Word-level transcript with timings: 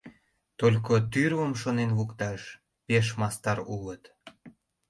Только 0.59 0.93
тӱрлым 1.11 1.53
шонен 1.61 1.91
лукташ 1.97 2.41
пеш 2.85 3.07
мастар 3.19 3.57
улыт. 3.75 4.03